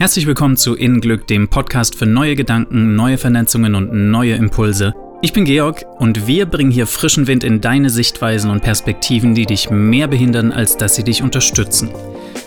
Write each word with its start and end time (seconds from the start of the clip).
Herzlich 0.00 0.26
willkommen 0.26 0.56
zu 0.56 0.76
In 0.76 1.02
Glück, 1.02 1.26
dem 1.26 1.48
Podcast 1.48 1.94
für 1.94 2.06
neue 2.06 2.34
Gedanken, 2.34 2.96
neue 2.96 3.18
Vernetzungen 3.18 3.74
und 3.74 3.92
neue 3.92 4.32
Impulse. 4.32 4.94
Ich 5.20 5.34
bin 5.34 5.44
Georg 5.44 5.84
und 5.98 6.26
wir 6.26 6.46
bringen 6.46 6.70
hier 6.70 6.86
frischen 6.86 7.26
Wind 7.26 7.44
in 7.44 7.60
deine 7.60 7.90
Sichtweisen 7.90 8.50
und 8.50 8.62
Perspektiven, 8.62 9.34
die 9.34 9.44
dich 9.44 9.68
mehr 9.68 10.08
behindern, 10.08 10.52
als 10.52 10.78
dass 10.78 10.94
sie 10.94 11.04
dich 11.04 11.22
unterstützen. 11.22 11.90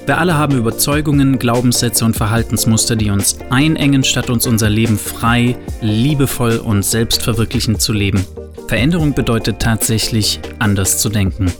Wir 0.07 0.17
alle 0.17 0.33
haben 0.33 0.57
Überzeugungen, 0.57 1.37
Glaubenssätze 1.37 2.05
und 2.05 2.15
Verhaltensmuster, 2.15 2.95
die 2.95 3.11
uns 3.11 3.37
einengen, 3.51 4.03
statt 4.03 4.31
uns 4.31 4.47
unser 4.47 4.71
Leben 4.71 4.97
frei, 4.97 5.55
liebevoll 5.79 6.57
und 6.57 6.83
selbstverwirklichend 6.83 7.79
zu 7.79 7.93
leben. 7.93 8.25
Veränderung 8.67 9.13
bedeutet 9.13 9.59
tatsächlich 9.59 10.39
anders 10.57 10.97
zu 10.97 11.09
denken. 11.09 11.51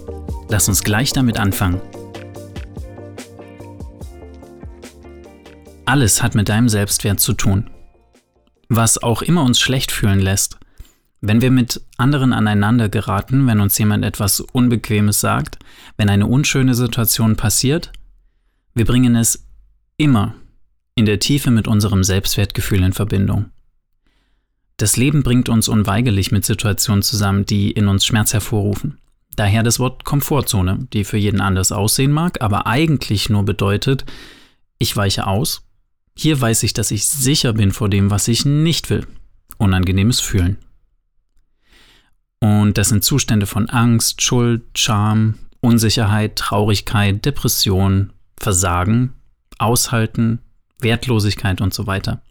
Lass 0.50 0.68
uns 0.68 0.84
gleich 0.84 1.14
damit 1.14 1.40
anfangen. 1.40 1.80
Alles 5.94 6.24
hat 6.24 6.34
mit 6.34 6.50
deinem 6.50 6.70
Selbstwert 6.70 7.20
zu 7.20 7.34
tun. 7.34 7.70
Was 8.68 9.04
auch 9.04 9.22
immer 9.22 9.44
uns 9.44 9.60
schlecht 9.60 9.92
fühlen 9.92 10.20
lässt. 10.20 10.58
Wenn 11.22 11.44
wir 11.44 11.52
mit 11.52 11.82
anderen 11.98 12.34
aneinander 12.34 12.90
geraten, 12.90 13.46
wenn 13.46 13.60
uns 13.60 13.78
jemand 13.78 14.04
etwas 14.04 14.40
Unbequemes 14.40 15.20
sagt, 15.20 15.60
wenn 15.96 16.10
eine 16.10 16.26
unschöne 16.26 16.74
Situation 16.74 17.36
passiert, 17.36 17.92
wir 18.74 18.86
bringen 18.86 19.16
es 19.16 19.46
immer 19.96 20.34
in 20.96 21.06
der 21.06 21.20
Tiefe 21.20 21.52
mit 21.52 21.68
unserem 21.68 22.04
Selbstwertgefühl 22.04 22.82
in 22.82 22.94
Verbindung. 22.94 23.52
Das 24.78 24.98
Leben 24.98 25.22
bringt 25.22 25.48
uns 25.48 25.68
unweigerlich 25.68 26.32
mit 26.32 26.44
Situationen 26.44 27.04
zusammen, 27.04 27.46
die 27.46 27.70
in 27.70 27.88
uns 27.88 28.04
Schmerz 28.04 28.34
hervorrufen. 28.34 28.98
Daher 29.36 29.62
das 29.62 29.78
Wort 29.78 30.06
Komfortzone, 30.06 30.88
die 30.92 31.04
für 31.04 31.18
jeden 31.18 31.40
anders 31.40 31.72
aussehen 31.72 32.12
mag, 32.12 32.42
aber 32.42 32.66
eigentlich 32.66 33.30
nur 33.30 33.46
bedeutet, 33.46 34.06
ich 34.80 34.98
weiche 34.98 35.28
aus 35.28 35.62
hier 36.16 36.40
weiß 36.40 36.64
ich, 36.64 36.74
dass 36.74 36.92
ich 36.92 37.06
sicher 37.06 37.54
bin 37.54 37.72
vor 37.72 37.90
dem, 37.90 38.12
was 38.12 38.28
ich 38.28 38.46
nicht 38.46 38.90
will. 38.90 39.08
Unangenehmes 39.58 40.20
Fühlen. 40.20 40.58
Und 42.40 42.78
das 42.78 42.90
sind 42.90 43.04
Zustände 43.04 43.46
von 43.46 43.70
Angst, 43.70 44.22
Schuld, 44.22 44.64
Scham, 44.78 45.36
Unsicherheit, 45.62 46.36
Traurigkeit, 46.36 47.24
Depression, 47.24 48.12
Versagen, 48.38 49.14
Aushalten, 49.60 50.40
Wertlosigkeit 50.80 51.62
und 51.62 51.74
so 51.74 51.88
weiter. 51.88 52.22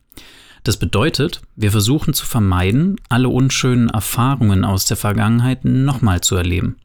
Das 0.64 0.76
bedeutet, 0.76 1.42
wir 1.56 1.72
versuchen 1.72 2.14
zu 2.14 2.24
vermeiden, 2.26 2.96
alle 3.08 3.28
unschönen 3.28 3.88
Erfahrungen 3.88 4.64
aus 4.64 4.84
der 4.86 4.96
Vergangenheit 4.96 5.64
nochmal 5.64 6.20
zu 6.20 6.36
erleben. 6.36 6.76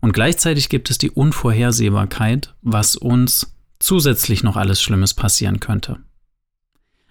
Und 0.00 0.12
gleichzeitig 0.12 0.68
gibt 0.68 0.90
es 0.90 0.98
die 0.98 1.10
Unvorhersehbarkeit, 1.10 2.54
was 2.62 2.94
uns 2.94 3.52
zusätzlich 3.78 4.42
noch 4.42 4.56
alles 4.56 4.80
Schlimmes 4.82 5.14
passieren 5.14 5.60
könnte. 5.60 5.98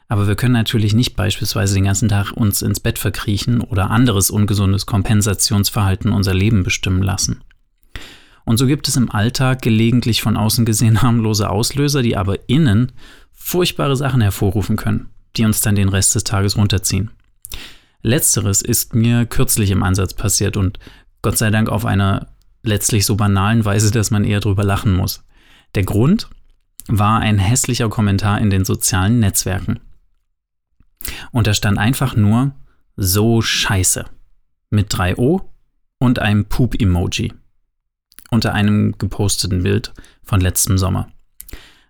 Aber 0.09 0.27
wir 0.27 0.35
können 0.35 0.53
natürlich 0.53 0.93
nicht 0.93 1.15
beispielsweise 1.15 1.75
den 1.75 1.83
ganzen 1.83 2.09
Tag 2.09 2.31
uns 2.31 2.61
ins 2.61 2.79
Bett 2.79 2.97
verkriechen 2.97 3.61
oder 3.61 3.91
anderes 3.91 4.29
ungesundes 4.29 4.85
Kompensationsverhalten 4.85 6.13
unser 6.13 6.33
Leben 6.33 6.63
bestimmen 6.63 7.03
lassen. 7.03 7.41
Und 8.45 8.57
so 8.57 8.65
gibt 8.65 8.87
es 8.87 8.95
im 8.95 9.11
Alltag 9.11 9.61
gelegentlich 9.61 10.21
von 10.21 10.37
außen 10.37 10.63
gesehen 10.63 11.01
harmlose 11.01 11.49
Auslöser, 11.49 12.01
die 12.01 12.15
aber 12.15 12.47
innen 12.47 12.93
furchtbare 13.33 13.97
Sachen 13.97 14.21
hervorrufen 14.21 14.77
können, 14.77 15.09
die 15.35 15.43
uns 15.43 15.61
dann 15.61 15.75
den 15.75 15.89
Rest 15.89 16.15
des 16.15 16.23
Tages 16.23 16.57
runterziehen. 16.57 17.11
Letzteres 18.01 18.61
ist 18.61 18.95
mir 18.95 19.25
kürzlich 19.25 19.71
im 19.71 19.83
Ansatz 19.83 20.13
passiert 20.13 20.55
und 20.55 20.79
Gott 21.21 21.37
sei 21.37 21.49
Dank 21.49 21.67
auf 21.67 21.85
einer 21.85 22.27
letztlich 22.63 23.05
so 23.05 23.15
banalen 23.15 23.65
Weise, 23.65 23.91
dass 23.91 24.11
man 24.11 24.23
eher 24.23 24.39
drüber 24.39 24.63
lachen 24.63 24.95
muss. 24.95 25.25
Der 25.75 25.83
Grund, 25.83 26.29
war 26.87 27.19
ein 27.19 27.37
hässlicher 27.37 27.89
Kommentar 27.89 28.39
in 28.39 28.49
den 28.49 28.65
sozialen 28.65 29.19
Netzwerken. 29.19 29.79
Und 31.31 31.47
da 31.47 31.53
stand 31.53 31.77
einfach 31.77 32.15
nur 32.15 32.55
so 32.95 33.41
scheiße 33.41 34.05
mit 34.69 34.87
drei 34.89 35.15
O 35.17 35.41
und 35.99 36.19
einem 36.19 36.45
Poop-Emoji 36.45 37.33
unter 38.29 38.53
einem 38.53 38.97
geposteten 38.97 39.63
Bild 39.63 39.93
von 40.23 40.41
letztem 40.41 40.77
Sommer. 40.77 41.09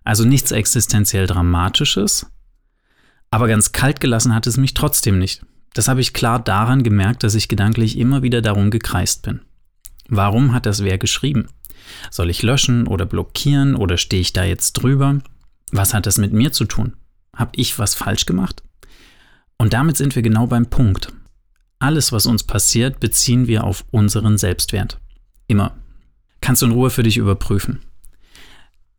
Also 0.04 0.24
nichts 0.24 0.52
existenziell 0.52 1.26
Dramatisches, 1.26 2.26
aber 3.30 3.48
ganz 3.48 3.72
kalt 3.72 4.00
gelassen 4.00 4.34
hat 4.34 4.46
es 4.46 4.56
mich 4.56 4.74
trotzdem 4.74 5.18
nicht. 5.18 5.44
Das 5.74 5.88
habe 5.88 6.00
ich 6.00 6.14
klar 6.14 6.38
daran 6.38 6.82
gemerkt, 6.82 7.22
dass 7.22 7.34
ich 7.34 7.48
gedanklich 7.48 7.98
immer 7.98 8.22
wieder 8.22 8.40
darum 8.40 8.70
gekreist 8.70 9.22
bin. 9.22 9.40
Warum 10.08 10.54
hat 10.54 10.64
das 10.64 10.82
wer 10.82 10.96
geschrieben? 10.96 11.48
Soll 12.10 12.30
ich 12.30 12.42
löschen 12.42 12.86
oder 12.86 13.06
blockieren 13.06 13.74
oder 13.74 13.96
stehe 13.96 14.22
ich 14.22 14.32
da 14.32 14.44
jetzt 14.44 14.72
drüber? 14.74 15.18
Was 15.72 15.94
hat 15.94 16.06
das 16.06 16.18
mit 16.18 16.32
mir 16.32 16.52
zu 16.52 16.64
tun? 16.64 16.94
Habe 17.34 17.52
ich 17.54 17.78
was 17.78 17.94
falsch 17.94 18.26
gemacht? 18.26 18.62
Und 19.58 19.72
damit 19.72 19.96
sind 19.96 20.14
wir 20.14 20.22
genau 20.22 20.46
beim 20.46 20.66
Punkt. 20.66 21.12
Alles, 21.78 22.12
was 22.12 22.26
uns 22.26 22.42
passiert, 22.42 23.00
beziehen 23.00 23.46
wir 23.46 23.64
auf 23.64 23.84
unseren 23.90 24.38
Selbstwert. 24.38 24.98
Immer. 25.46 25.76
Kannst 26.40 26.62
du 26.62 26.66
in 26.66 26.72
Ruhe 26.72 26.90
für 26.90 27.02
dich 27.02 27.16
überprüfen. 27.16 27.80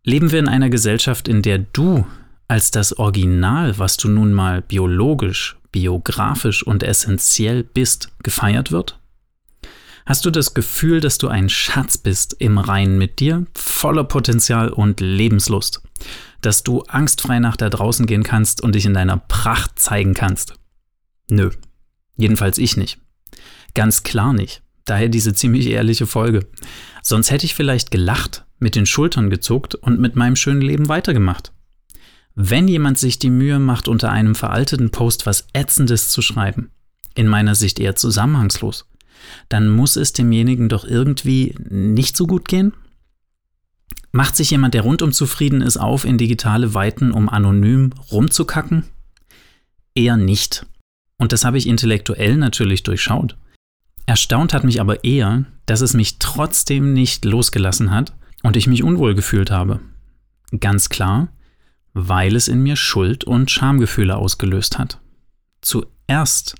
Leben 0.03 0.31
wir 0.31 0.39
in 0.39 0.47
einer 0.47 0.69
Gesellschaft, 0.69 1.27
in 1.27 1.41
der 1.41 1.59
du 1.59 2.05
als 2.47 2.71
das 2.71 2.97
Original, 2.97 3.77
was 3.77 3.97
du 3.97 4.09
nun 4.09 4.33
mal 4.33 4.61
biologisch, 4.61 5.57
biografisch 5.71 6.65
und 6.65 6.83
essentiell 6.83 7.63
bist, 7.63 8.11
gefeiert 8.23 8.71
wird? 8.71 8.98
Hast 10.09 10.25
du 10.25 10.31
das 10.31 10.55
Gefühl, 10.55 11.01
dass 11.01 11.19
du 11.19 11.27
ein 11.27 11.49
Schatz 11.49 11.95
bist 11.99 12.35
im 12.39 12.57
Reinen 12.57 12.97
mit 12.97 13.19
dir, 13.19 13.45
voller 13.53 14.03
Potenzial 14.03 14.69
und 14.69 15.01
Lebenslust? 15.01 15.83
Dass 16.41 16.63
du 16.63 16.81
angstfrei 16.81 17.37
nach 17.37 17.55
da 17.55 17.69
draußen 17.69 18.07
gehen 18.07 18.23
kannst 18.23 18.61
und 18.61 18.73
dich 18.73 18.87
in 18.87 18.95
deiner 18.95 19.17
Pracht 19.17 19.77
zeigen 19.77 20.15
kannst? 20.15 20.55
Nö. 21.29 21.51
Jedenfalls 22.17 22.57
ich 22.57 22.75
nicht. 22.75 22.97
Ganz 23.75 24.01
klar 24.01 24.33
nicht. 24.33 24.63
Daher 24.83 25.09
diese 25.09 25.35
ziemlich 25.35 25.67
ehrliche 25.67 26.07
Folge. 26.07 26.47
Sonst 27.03 27.29
hätte 27.29 27.45
ich 27.45 27.53
vielleicht 27.53 27.91
gelacht, 27.91 28.45
mit 28.57 28.73
den 28.73 28.87
Schultern 28.87 29.29
gezuckt 29.29 29.75
und 29.75 29.99
mit 29.99 30.15
meinem 30.15 30.35
schönen 30.35 30.61
Leben 30.61 30.89
weitergemacht. 30.89 31.53
Wenn 32.33 32.67
jemand 32.67 32.97
sich 32.97 33.19
die 33.19 33.29
Mühe 33.29 33.59
macht, 33.59 33.87
unter 33.87 34.09
einem 34.09 34.33
veralteten 34.33 34.89
Post 34.89 35.27
was 35.27 35.45
Ätzendes 35.53 36.09
zu 36.09 36.23
schreiben, 36.23 36.71
in 37.13 37.27
meiner 37.27 37.53
Sicht 37.53 37.79
eher 37.79 37.95
zusammenhangslos, 37.95 38.87
dann 39.49 39.69
muss 39.69 39.95
es 39.95 40.13
demjenigen 40.13 40.69
doch 40.69 40.85
irgendwie 40.85 41.55
nicht 41.69 42.17
so 42.17 42.27
gut 42.27 42.47
gehen? 42.47 42.73
Macht 44.11 44.35
sich 44.35 44.49
jemand, 44.51 44.73
der 44.73 44.81
rundum 44.81 45.11
zufrieden 45.11 45.61
ist, 45.61 45.77
auf 45.77 46.03
in 46.03 46.17
digitale 46.17 46.73
Weiten, 46.73 47.11
um 47.11 47.29
anonym 47.29 47.91
rumzukacken? 48.11 48.85
Eher 49.93 50.17
nicht. 50.17 50.65
Und 51.17 51.31
das 51.31 51.45
habe 51.45 51.57
ich 51.57 51.67
intellektuell 51.67 52.37
natürlich 52.37 52.83
durchschaut. 52.83 53.37
Erstaunt 54.05 54.53
hat 54.53 54.63
mich 54.63 54.81
aber 54.81 55.03
eher, 55.03 55.45
dass 55.67 55.81
es 55.81 55.93
mich 55.93 56.17
trotzdem 56.17 56.93
nicht 56.93 57.25
losgelassen 57.25 57.91
hat 57.91 58.13
und 58.41 58.57
ich 58.57 58.65
mich 58.65 58.81
unwohl 58.81 59.13
gefühlt 59.13 59.51
habe. 59.51 59.81
Ganz 60.59 60.89
klar, 60.89 61.27
weil 61.93 62.35
es 62.35 62.47
in 62.47 62.63
mir 62.63 62.75
Schuld- 62.75 63.23
und 63.23 63.51
Schamgefühle 63.51 64.15
ausgelöst 64.15 64.79
hat. 64.79 64.99
Zuerst 65.61 66.55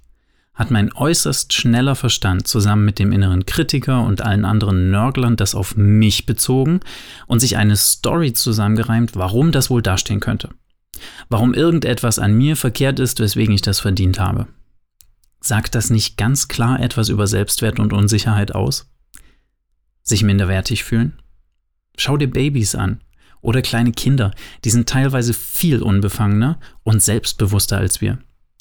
hat 0.60 0.72
mein 0.72 0.92
äußerst 0.92 1.54
schneller 1.54 1.96
Verstand 1.96 2.46
zusammen 2.46 2.84
mit 2.84 3.00
dem 3.00 3.14
inneren 3.14 3.46
Kritiker 3.46 4.04
und 4.04 4.22
allen 4.22 4.44
anderen 4.44 4.92
Nörglern 4.92 5.38
das 5.38 5.56
auf 5.56 5.78
mich 5.78 6.26
bezogen 6.26 6.82
und 7.28 7.40
sich 7.40 7.56
eine 7.56 7.78
Story 7.78 8.34
zusammengereimt, 8.34 9.16
warum 9.16 9.54
das 9.54 9.70
wohl 9.70 9.82
dastehen 9.82 10.20
könnte. 10.20 10.50
Warum 11.30 11.54
irgendetwas 11.54 12.20
an 12.20 12.34
mir 12.34 12.58
verkehrt 12.58 13.00
ist, 13.00 13.22
weswegen 13.22 13.56
ich 13.56 13.62
das 13.62 13.80
verdient 13.80 14.20
habe. 14.20 14.48
Sagt 15.40 15.76
das 15.76 15.92
nicht 15.92 16.18
ganz 16.18 16.50
klar 16.50 16.82
etwas 16.82 17.08
über 17.08 17.26
Selbstwert 17.26 17.80
und 17.80 17.94
Unsicherheit 17.94 18.54
aus? 18.54 18.92
Sich 20.04 20.24
minderwertig 20.24 20.84
fühlen? 20.84 21.14
Schau 21.96 22.18
dir 22.18 22.30
Babys 22.30 22.76
an 22.76 23.00
oder 23.40 23.62
kleine 23.62 23.94
Kinder, 23.94 24.32
die 24.66 24.72
sind 24.72 24.90
teilweise 24.90 25.34
viel 25.34 25.82
unbefangener 25.82 26.60
und 26.84 27.02
selbstbewusster 27.02 27.78
als 27.78 28.02
wir. 28.02 28.20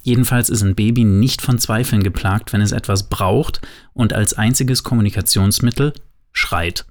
Jedenfalls 0.08 0.49
ist 0.49 0.62
ein 0.62 0.75
Baby 0.75 1.05
nicht 1.05 1.43
von 1.43 1.58
Zweifeln 1.58 2.02
geplagt, 2.02 2.55
wenn 2.55 2.62
es 2.62 2.72
etwas 2.72 3.10
braucht 3.10 3.60
und 3.93 4.14
als 4.14 4.32
einziges 4.32 4.82
Kommunikationsmittel 4.82 5.93
schreit. 6.32 6.87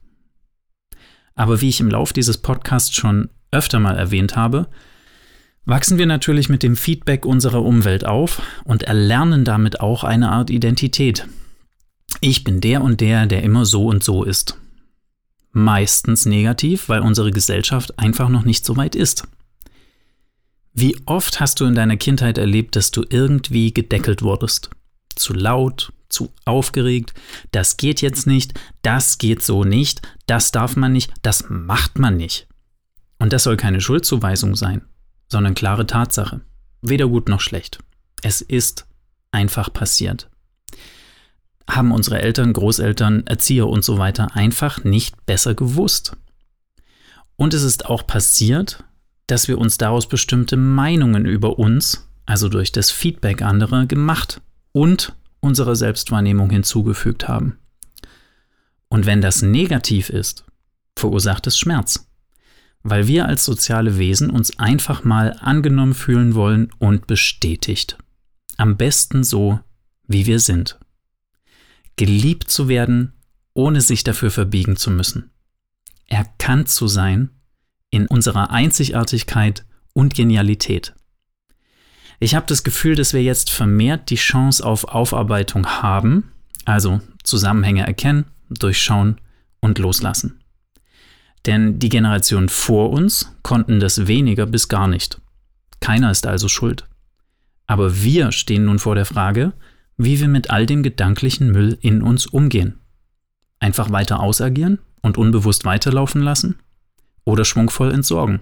Aber 1.34 1.60
wie 1.60 1.70
ich 1.70 1.80
im 1.80 1.90
Lauf 1.90 2.14
dieses 2.14 2.38
Podcasts 2.38 2.96
schon 2.96 3.30
öfter 3.50 3.80
mal 3.80 3.96
erwähnt 3.96 4.36
habe, 4.36 4.68
wachsen 5.66 5.98
wir 5.98 6.06
natürlich 6.06 6.48
mit 6.48 6.62
dem 6.62 6.76
Feedback 6.76 7.26
unserer 7.26 7.64
Umwelt 7.64 8.06
auf 8.06 8.40
und 8.66 8.84
erlernen 8.84 9.46
damit 9.46 9.80
auch 9.80 10.04
eine 10.04 10.30
Art 10.30 10.52
Identität. 10.52 11.28
Ich 12.22 12.44
bin 12.44 12.62
der 12.62 12.84
und 12.84 13.02
der, 13.02 13.26
der 13.26 13.42
immer 13.42 13.66
so 13.66 13.88
und 13.88 14.04
so 14.04 14.24
ist. 14.24 14.60
Meistens 15.54 16.28
negativ, 16.28 16.88
weil 16.88 17.00
unsere 17.00 17.32
Gesellschaft 17.32 17.98
einfach 17.98 18.30
noch 18.30 18.46
nicht 18.46 18.64
so 18.64 18.78
weit 18.78 18.96
ist. 18.96 19.28
Wie 20.80 20.96
oft 21.08 21.40
hast 21.40 21.60
du 21.60 21.66
in 21.66 21.74
deiner 21.74 21.98
Kindheit 21.98 22.38
erlebt, 22.38 22.76
dass 22.76 22.92
du 22.92 23.04
irgendwie 23.10 23.74
gedeckelt 23.74 24.22
wurdest? 24.22 24.70
Zu 25.16 25.34
laut, 25.34 25.92
zu 26.08 26.32
aufgeregt, 26.46 27.16
das 27.52 27.78
geht 27.78 28.00
jetzt 28.04 28.28
nicht, 28.28 28.54
das 28.84 29.18
geht 29.18 29.42
so 29.42 29.64
nicht, 29.64 30.04
das 30.28 30.52
darf 30.52 30.76
man 30.76 30.94
nicht, 30.94 31.12
das 31.24 31.46
macht 31.50 31.98
man 31.98 32.16
nicht. 32.16 32.48
Und 33.18 33.34
das 33.34 33.42
soll 33.42 33.58
keine 33.58 33.82
Schuldzuweisung 33.82 34.56
sein. 34.56 34.84
sondern 35.30 35.56
klare 35.56 35.88
Tatsache. 35.88 36.42
Weder 36.84 37.08
gut 37.08 37.28
noch 37.28 37.42
schlecht. 37.42 37.80
Es 38.22 38.42
ist 38.42 38.86
einfach 39.32 39.74
passiert. 39.74 40.30
Haben 41.68 41.92
unsere 41.92 42.22
Eltern, 42.22 42.54
Großeltern, 42.54 43.26
Erzieher 43.26 43.68
und 43.68 43.84
so 43.84 43.98
weiter 43.98 44.36
einfach 44.36 44.84
nicht 44.84 45.26
besser 45.26 45.56
gewusst. 45.56 46.16
Und 47.36 47.54
es 47.56 47.64
ist 47.64 47.88
auch 47.88 48.08
passiert, 48.08 48.86
dass 49.28 49.48
wir 49.48 49.58
uns 49.58 49.78
daraus 49.78 50.08
bestimmte 50.08 50.58
Meinungen 50.58 51.26
über 51.26 51.60
uns, 51.60 52.10
also 52.26 52.50
durch 52.50 52.72
das 52.72 52.92
Feedback 52.92 53.42
anderer, 53.42 53.86
gemacht 53.86 54.42
und 54.72 55.14
unserer 55.42 55.76
Selbstwahrnehmung 55.76 56.50
hinzugefügt 56.50 57.28
haben. 57.28 57.58
Und 58.90 59.06
wenn 59.06 59.22
das 59.22 59.42
negativ 59.42 60.10
ist, 60.10 60.46
verursacht 60.96 61.46
es 61.48 61.60
Schmerz, 61.60 62.10
weil 62.84 63.08
wir 63.08 63.28
als 63.28 63.44
soziale 63.44 63.98
Wesen 63.98 64.30
uns 64.30 64.58
einfach 64.60 65.04
mal 65.04 65.38
angenommen 65.40 65.94
fühlen 65.94 66.34
wollen 66.36 66.70
und 66.80 67.06
bestätigt. 67.06 67.98
Am 68.56 68.78
besten 68.78 69.24
so, 69.24 69.60
wie 70.08 70.26
wir 70.26 70.40
sind. 70.40 70.80
Geliebt 71.98 72.50
zu 72.50 72.70
werden, 72.70 73.14
ohne 73.54 73.82
sich 73.82 74.04
dafür 74.04 74.32
verbiegen 74.32 74.78
zu 74.78 74.90
müssen. 74.90 75.32
Erkannt 76.08 76.70
zu 76.70 76.88
sein 76.88 77.30
in 77.90 78.08
unserer 78.08 78.52
Einzigartigkeit 78.52 79.66
und 79.94 80.14
Genialität. 80.14 80.94
Ich 82.20 82.36
habe 82.36 82.46
das 82.48 82.64
Gefühl, 82.64 82.96
dass 82.96 83.14
wir 83.14 83.22
jetzt 83.22 83.52
vermehrt 83.52 84.10
die 84.10 84.16
Chance 84.16 84.66
auf 84.66 84.86
Aufarbeitung 84.86 85.68
haben, 85.68 86.32
also 86.66 87.02
Zusammenhänge 87.24 87.86
erkennen, 87.86 88.26
durchschauen 88.50 89.22
und 89.60 89.78
loslassen. 89.80 90.40
Denn 91.46 91.80
die 91.80 91.90
Generationen 91.90 92.50
vor 92.50 92.90
uns 92.92 93.34
konnten 93.44 93.80
das 93.80 94.08
weniger 94.08 94.46
bis 94.46 94.68
gar 94.68 94.88
nicht. 94.88 95.22
Keiner 95.80 96.12
ist 96.12 96.26
also 96.26 96.48
schuld. 96.48 96.88
Aber 97.68 98.02
wir 98.04 98.32
stehen 98.32 98.66
nun 98.66 98.80
vor 98.80 98.96
der 98.96 99.06
Frage, 99.06 99.54
wie 99.98 100.20
wir 100.20 100.28
mit 100.28 100.50
all 100.50 100.66
dem 100.66 100.84
gedanklichen 100.84 101.52
Müll 101.52 101.78
in 101.82 102.02
uns 102.02 102.26
umgehen. 102.26 102.80
Einfach 103.60 103.92
weiter 103.92 104.20
ausagieren 104.20 104.80
und 105.02 105.18
unbewusst 105.18 105.66
weiterlaufen 105.66 106.22
lassen? 106.22 106.60
Oder 107.28 107.44
schwungvoll 107.44 107.92
entsorgen? 107.92 108.40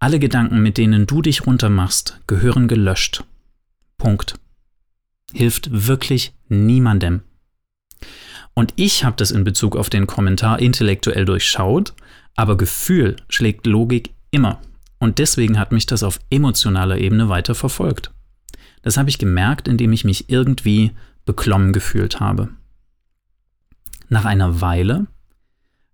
Alle 0.00 0.18
Gedanken, 0.18 0.64
mit 0.64 0.78
denen 0.78 1.06
du 1.06 1.22
dich 1.22 1.46
runtermachst, 1.46 2.20
gehören 2.26 2.66
gelöscht. 2.66 3.22
Punkt. 3.98 4.34
Hilft 5.32 5.86
wirklich 5.86 6.34
niemandem. 6.48 7.20
Und 8.54 8.72
ich 8.74 9.04
habe 9.04 9.14
das 9.14 9.30
in 9.30 9.44
Bezug 9.44 9.76
auf 9.76 9.88
den 9.90 10.08
Kommentar 10.08 10.58
intellektuell 10.58 11.24
durchschaut, 11.24 11.94
aber 12.34 12.56
Gefühl 12.56 13.14
schlägt 13.28 13.64
Logik 13.66 14.12
immer. 14.32 14.60
Und 14.98 15.20
deswegen 15.20 15.56
hat 15.56 15.70
mich 15.70 15.86
das 15.86 16.02
auf 16.02 16.18
emotionaler 16.30 16.98
Ebene 16.98 17.28
weiter 17.28 17.54
verfolgt. 17.54 18.10
Das 18.82 18.96
habe 18.96 19.08
ich 19.08 19.18
gemerkt, 19.18 19.68
indem 19.68 19.92
ich 19.92 20.04
mich 20.04 20.30
irgendwie 20.30 20.96
beklommen 21.24 21.72
gefühlt 21.72 22.18
habe. 22.18 22.48
Nach 24.08 24.24
einer 24.24 24.60
Weile 24.60 25.06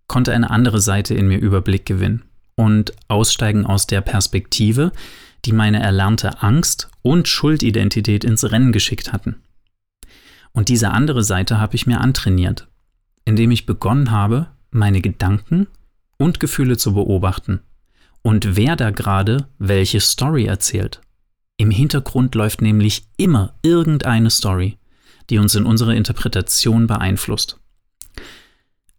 konnte 0.07 0.33
eine 0.33 0.51
andere 0.51 0.81
Seite 0.81 1.15
in 1.15 1.29
mir 1.29 1.39
Überblick 1.39 1.87
gewinnen 1.87 2.23
und 2.55 2.93
aussteigen 3.09 3.67
aus 3.67 3.87
der 3.87 4.01
Perspektive, 4.01 4.93
die 5.45 5.53
meine 5.53 5.83
erlernte 5.83 6.43
Angst 6.43 6.89
und 7.03 7.29
Schuldidentität 7.29 8.25
ins 8.25 8.51
Rennen 8.51 8.73
geschickt 8.73 9.13
hatten. 9.13 9.37
Und 10.53 10.69
diese 10.69 10.91
andere 10.91 11.25
Seite 11.25 11.59
habe 11.59 11.75
ich 11.75 11.87
mir 11.87 12.01
antrainiert, 12.01 12.69
indem 13.25 13.51
ich 13.51 13.67
begonnen 13.67 14.11
habe, 14.11 14.49
meine 14.71 15.01
Gedanken 15.01 15.67
und 16.19 16.41
Gefühle 16.41 16.77
zu 16.77 16.95
beobachten 16.95 17.61
und 18.23 18.57
wer 18.57 18.77
da 18.77 18.91
gerade 18.91 19.49
welche 19.59 20.01
Story 20.01 20.47
erzählt. 20.47 21.01
Im 21.57 21.71
Hintergrund 21.71 22.35
läuft 22.35 22.63
nämlich 22.63 23.05
immer 23.17 23.55
irgendeine 23.63 24.31
Story, 24.31 24.79
die 25.31 25.39
uns 25.39 25.55
in 25.55 25.65
unserer 25.65 25.95
Interpretation 25.95 26.87
beeinflusst. 26.87 27.59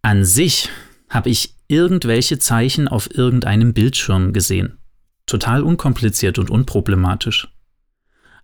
An 0.02 0.24
sich 0.24 0.68
habe 1.14 1.30
ich 1.30 1.54
irgendwelche 1.68 2.40
Zeichen 2.40 2.88
auf 2.88 3.08
irgendeinem 3.14 3.72
Bildschirm 3.72 4.32
gesehen. 4.32 4.78
Total 5.26 5.62
unkompliziert 5.62 6.38
und 6.40 6.50
unproblematisch. 6.50 7.48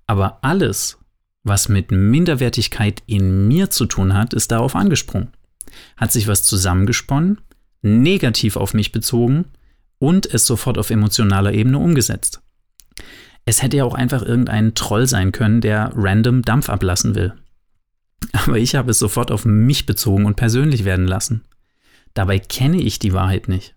Aber 0.06 0.38
alles, 0.42 0.98
was 1.42 1.68
mit 1.68 1.90
Minderwertigkeit 1.90 3.02
in 3.06 3.48
mir 3.48 3.70
zu 3.70 3.86
tun 3.86 4.14
hat, 4.14 4.34
ist 4.34 4.52
darauf 4.52 4.76
angesprungen. 4.76 5.30
Hat 5.96 6.12
sich 6.12 6.28
was 6.28 6.44
zusammengesponnen, 6.44 7.40
negativ 7.82 8.56
auf 8.56 8.72
mich 8.72 8.92
bezogen 8.92 9.46
und 9.98 10.32
es 10.32 10.46
sofort 10.46 10.78
auf 10.78 10.90
emotionaler 10.90 11.52
Ebene 11.52 11.78
umgesetzt. 11.78 12.40
Es 13.46 13.62
hätte 13.62 13.78
ja 13.78 13.84
auch 13.84 13.94
einfach 13.94 14.22
irgendein 14.22 14.74
Troll 14.76 15.08
sein 15.08 15.32
können, 15.32 15.60
der 15.60 15.90
random 15.96 16.42
Dampf 16.42 16.68
ablassen 16.68 17.16
will. 17.16 17.34
Aber 18.32 18.58
ich 18.58 18.76
habe 18.76 18.92
es 18.92 19.00
sofort 19.00 19.32
auf 19.32 19.44
mich 19.44 19.86
bezogen 19.86 20.24
und 20.24 20.36
persönlich 20.36 20.84
werden 20.84 21.08
lassen. 21.08 21.42
Dabei 22.14 22.38
kenne 22.38 22.80
ich 22.80 22.98
die 22.98 23.12
Wahrheit 23.12 23.48
nicht. 23.48 23.74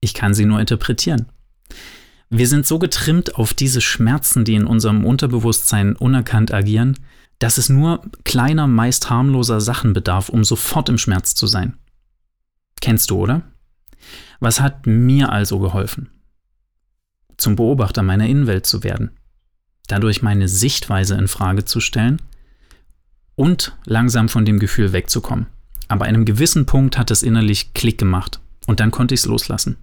Ich 0.00 0.14
kann 0.14 0.34
sie 0.34 0.44
nur 0.44 0.60
interpretieren. 0.60 1.26
Wir 2.30 2.48
sind 2.48 2.66
so 2.66 2.78
getrimmt 2.78 3.36
auf 3.36 3.54
diese 3.54 3.80
Schmerzen, 3.80 4.44
die 4.44 4.54
in 4.54 4.66
unserem 4.66 5.04
Unterbewusstsein 5.04 5.94
unerkannt 5.94 6.52
agieren, 6.52 6.98
dass 7.38 7.58
es 7.58 7.68
nur 7.68 8.02
kleiner, 8.24 8.66
meist 8.66 9.10
harmloser 9.10 9.60
Sachen 9.60 9.92
bedarf, 9.92 10.28
um 10.28 10.44
sofort 10.44 10.88
im 10.88 10.98
Schmerz 10.98 11.34
zu 11.34 11.46
sein. 11.46 11.76
Kennst 12.80 13.10
du, 13.10 13.18
oder? 13.18 13.42
Was 14.40 14.60
hat 14.60 14.86
mir 14.86 15.30
also 15.32 15.58
geholfen? 15.58 16.10
Zum 17.36 17.56
Beobachter 17.56 18.02
meiner 18.02 18.26
Innenwelt 18.26 18.66
zu 18.66 18.82
werden, 18.82 19.10
dadurch 19.86 20.22
meine 20.22 20.48
Sichtweise 20.48 21.14
in 21.16 21.28
Frage 21.28 21.64
zu 21.64 21.80
stellen 21.80 22.22
und 23.34 23.76
langsam 23.84 24.28
von 24.28 24.44
dem 24.44 24.58
Gefühl 24.58 24.92
wegzukommen. 24.92 25.46
Aber 25.88 26.04
an 26.04 26.14
einem 26.14 26.24
gewissen 26.24 26.66
Punkt 26.66 26.98
hat 26.98 27.10
es 27.10 27.22
innerlich 27.22 27.74
Klick 27.74 27.98
gemacht 27.98 28.40
und 28.66 28.80
dann 28.80 28.90
konnte 28.90 29.14
ich 29.14 29.20
es 29.20 29.26
loslassen. 29.26 29.76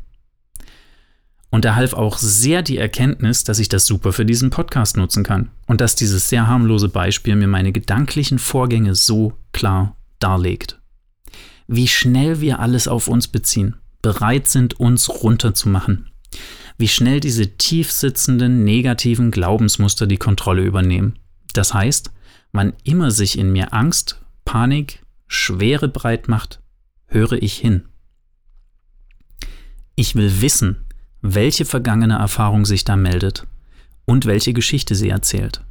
Und 1.51 1.65
da 1.65 1.75
half 1.75 1.93
auch 1.93 2.17
sehr 2.17 2.61
die 2.61 2.77
Erkenntnis, 2.77 3.43
dass 3.43 3.59
ich 3.59 3.67
das 3.67 3.85
super 3.85 4.13
für 4.13 4.25
diesen 4.25 4.49
Podcast 4.49 4.95
nutzen 4.95 5.23
kann 5.23 5.49
und 5.67 5.81
dass 5.81 5.95
dieses 5.95 6.29
sehr 6.29 6.47
harmlose 6.47 6.87
Beispiel 6.87 7.35
mir 7.35 7.47
meine 7.47 7.73
gedanklichen 7.73 8.39
Vorgänge 8.39 8.95
so 8.95 9.33
klar 9.51 9.97
darlegt. 10.19 10.79
Wie 11.67 11.89
schnell 11.89 12.39
wir 12.39 12.59
alles 12.59 12.87
auf 12.87 13.09
uns 13.09 13.27
beziehen, 13.27 13.75
bereit 14.01 14.47
sind, 14.47 14.79
uns 14.79 15.09
runterzumachen. 15.09 16.09
Wie 16.77 16.87
schnell 16.87 17.19
diese 17.19 17.57
tief 17.57 17.91
sitzenden 17.91 18.63
negativen 18.63 19.29
Glaubensmuster 19.29 20.07
die 20.07 20.17
Kontrolle 20.17 20.63
übernehmen. 20.63 21.19
Das 21.53 21.73
heißt, 21.73 22.11
wann 22.53 22.73
immer 22.83 23.11
sich 23.11 23.37
in 23.37 23.51
mir 23.51 23.73
Angst, 23.73 24.21
Panik, 24.45 25.03
Schwere 25.33 25.87
breit 25.87 26.27
macht, 26.27 26.59
höre 27.07 27.41
ich 27.41 27.53
hin. 27.53 27.85
Ich 29.95 30.13
will 30.13 30.41
wissen, 30.41 30.85
welche 31.21 31.63
vergangene 31.63 32.15
Erfahrung 32.15 32.65
sich 32.65 32.83
da 32.83 32.97
meldet 32.97 33.47
und 34.03 34.25
welche 34.25 34.51
Geschichte 34.51 34.93
sie 34.93 35.07
erzählt. 35.07 35.63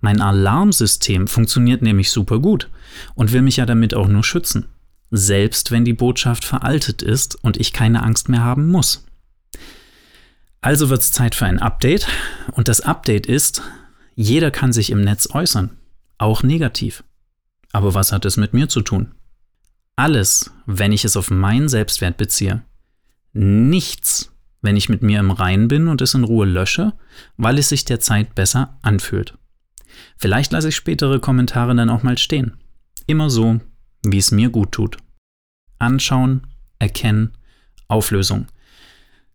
Mein 0.00 0.20
Alarmsystem 0.20 1.28
funktioniert 1.28 1.82
nämlich 1.82 2.10
super 2.10 2.40
gut 2.40 2.68
und 3.14 3.30
will 3.30 3.42
mich 3.42 3.58
ja 3.58 3.64
damit 3.64 3.94
auch 3.94 4.08
nur 4.08 4.24
schützen, 4.24 4.66
selbst 5.12 5.70
wenn 5.70 5.84
die 5.84 5.94
Botschaft 5.94 6.44
veraltet 6.44 7.00
ist 7.00 7.36
und 7.44 7.58
ich 7.58 7.72
keine 7.72 8.02
Angst 8.02 8.28
mehr 8.28 8.42
haben 8.42 8.66
muss. 8.66 9.06
Also 10.60 10.88
wird 10.88 11.02
es 11.02 11.12
Zeit 11.12 11.36
für 11.36 11.46
ein 11.46 11.60
Update 11.60 12.08
und 12.54 12.66
das 12.66 12.80
Update 12.80 13.26
ist, 13.26 13.62
jeder 14.16 14.50
kann 14.50 14.72
sich 14.72 14.90
im 14.90 15.02
Netz 15.02 15.28
äußern, 15.32 15.76
auch 16.18 16.42
negativ. 16.42 17.04
Aber 17.76 17.92
was 17.92 18.10
hat 18.10 18.24
es 18.24 18.38
mit 18.38 18.54
mir 18.54 18.70
zu 18.70 18.80
tun? 18.80 19.12
Alles, 19.96 20.50
wenn 20.64 20.92
ich 20.92 21.04
es 21.04 21.14
auf 21.14 21.30
meinen 21.30 21.68
Selbstwert 21.68 22.16
beziehe. 22.16 22.62
Nichts, 23.34 24.32
wenn 24.62 24.78
ich 24.78 24.88
mit 24.88 25.02
mir 25.02 25.20
im 25.20 25.30
Rein 25.30 25.68
bin 25.68 25.88
und 25.88 26.00
es 26.00 26.14
in 26.14 26.24
Ruhe 26.24 26.46
lösche, 26.46 26.94
weil 27.36 27.58
es 27.58 27.68
sich 27.68 27.84
derzeit 27.84 28.34
besser 28.34 28.78
anfühlt. 28.80 29.36
Vielleicht 30.16 30.52
lasse 30.52 30.70
ich 30.70 30.76
spätere 30.76 31.20
Kommentare 31.20 31.76
dann 31.76 31.90
auch 31.90 32.02
mal 32.02 32.16
stehen. 32.16 32.56
Immer 33.06 33.28
so, 33.28 33.60
wie 34.02 34.16
es 34.16 34.30
mir 34.30 34.48
gut 34.48 34.72
tut. 34.72 34.96
Anschauen, 35.78 36.46
erkennen, 36.78 37.36
Auflösung. 37.88 38.46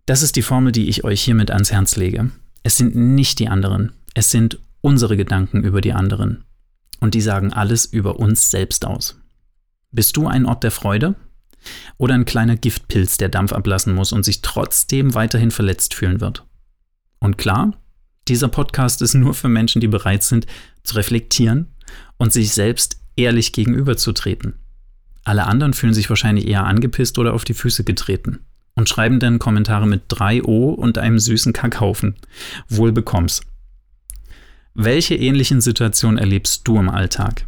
Das 0.07 0.23
ist 0.23 0.35
die 0.35 0.41
Formel, 0.41 0.71
die 0.71 0.89
ich 0.89 1.03
euch 1.03 1.21
hiermit 1.21 1.51
ans 1.51 1.71
Herz 1.71 1.95
lege. 1.95 2.31
Es 2.63 2.75
sind 2.75 2.95
nicht 2.95 3.37
die 3.37 3.49
anderen, 3.49 3.91
es 4.15 4.31
sind 4.31 4.57
unsere 4.81 5.15
Gedanken 5.15 5.63
über 5.63 5.81
die 5.81 5.93
anderen. 5.93 6.43
Und 7.01 7.13
die 7.13 7.21
sagen 7.21 7.51
alles 7.51 7.85
über 7.85 8.17
uns 8.19 8.49
selbst 8.49 8.85
aus. 8.85 9.19
Bist 9.91 10.15
du 10.15 10.27
ein 10.27 10.45
Ort 10.45 10.63
der 10.63 10.71
Freude? 10.71 11.15
Oder 11.97 12.13
ein 12.13 12.25
kleiner 12.25 12.55
Giftpilz, 12.55 13.17
der 13.17 13.27
Dampf 13.27 13.51
ablassen 13.51 13.93
muss 13.93 14.13
und 14.13 14.23
sich 14.23 14.41
trotzdem 14.41 15.13
weiterhin 15.13 15.51
verletzt 15.51 15.93
fühlen 15.93 16.21
wird. 16.21 16.45
Und 17.19 17.37
klar, 17.37 17.73
dieser 18.27 18.47
Podcast 18.47 19.01
ist 19.01 19.15
nur 19.15 19.33
für 19.33 19.49
Menschen, 19.49 19.81
die 19.81 19.87
bereit 19.87 20.23
sind, 20.23 20.47
zu 20.83 20.95
reflektieren 20.95 21.67
und 22.17 22.31
sich 22.31 22.53
selbst 22.53 23.01
ehrlich 23.15 23.51
gegenüberzutreten. 23.51 24.53
Alle 25.23 25.45
anderen 25.45 25.73
fühlen 25.73 25.93
sich 25.93 26.09
wahrscheinlich 26.09 26.47
eher 26.47 26.65
angepisst 26.65 27.19
oder 27.19 27.33
auf 27.33 27.43
die 27.43 27.53
Füße 27.53 27.83
getreten. 27.83 28.39
und 28.75 28.89
schreiben 28.89 29.19
dann 29.19 29.39
Kommentare 29.39 29.85
mit 29.85 30.03
3 30.07 30.43
O 30.43 30.69
und 30.69 30.97
einem 30.97 31.19
süßen 31.19 31.53
Kackhaufen. 31.53 32.15
Wohl 32.69 32.91
bekomm's. 32.91 33.41
Welche 34.73 35.15
ähnlichen 35.15 35.59
Situationen 35.59 36.17
erlebst 36.17 36.65
du 36.65 36.79
im 36.79 36.87
Alltag? 36.87 37.45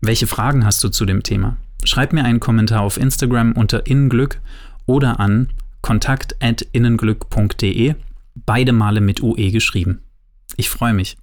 Welche 0.00 0.26
Fragen 0.26 0.64
hast 0.64 0.82
du 0.82 0.88
zu 0.88 1.04
dem 1.04 1.22
Thema? 1.22 1.58
Schreib 1.84 2.12
mir 2.12 2.24
einen 2.24 2.40
Kommentar 2.40 2.80
auf 2.80 2.96
Instagram 2.96 3.52
unter 3.52 3.86
innenglück 3.86 4.40
oder 4.84 5.20
an 5.20 5.50
kontakt.innenglück.de, 5.80 7.94
beide 8.34 8.72
Male 8.72 9.00
mit 9.00 9.22
UE 9.22 9.52
geschrieben. 9.52 10.00
Ich 10.56 10.70
freue 10.70 10.92
mich. 10.92 11.16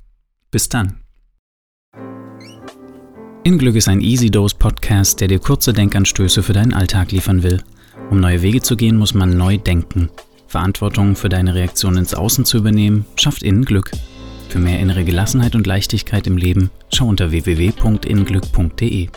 Bis 0.49 0.69
dann. 0.69 1.01
Innenglück 3.43 3.75
ist 3.75 3.89
ein 3.89 3.99
Easy 3.99 4.31
Dose 4.31 4.55
Podcast, 4.57 5.19
der 5.19 5.27
dir 5.27 5.39
kurze 5.39 5.73
Denkanstöße 5.73 6.41
für 6.41 6.53
deinen 6.53 6.73
Alltag 6.73 7.11
liefern 7.11 7.43
will. 7.43 7.61
Um 8.09 8.21
neue 8.21 8.41
Wege 8.41 8.61
zu 8.61 8.77
gehen, 8.77 8.95
muss 8.95 9.13
man 9.13 9.35
neu 9.35 9.57
denken. 9.57 10.09
Verantwortung 10.47 11.17
für 11.17 11.27
deine 11.27 11.53
Reaktion 11.53 11.97
ins 11.97 12.13
Außen 12.13 12.45
zu 12.45 12.59
übernehmen, 12.59 13.05
schafft 13.17 13.43
Innenglück. 13.43 13.91
Für 14.49 14.59
mehr 14.59 14.79
innere 14.79 15.03
Gelassenheit 15.03 15.55
und 15.55 15.67
Leichtigkeit 15.67 16.25
im 16.27 16.37
Leben 16.37 16.71
schau 16.93 17.07
unter 17.07 17.31
www.innenglück.de. 17.31 19.09